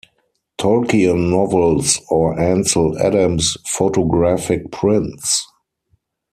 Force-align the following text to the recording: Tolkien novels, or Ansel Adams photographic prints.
Tolkien 0.57 1.29
novels, 1.29 2.01
or 2.09 2.39
Ansel 2.39 2.97
Adams 2.97 3.55
photographic 3.67 4.71
prints. 4.71 5.45